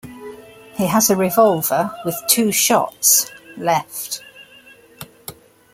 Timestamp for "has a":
0.87-1.15